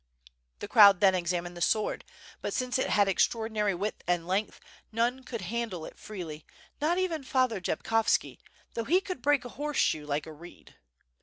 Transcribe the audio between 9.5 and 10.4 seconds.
horse shoe like a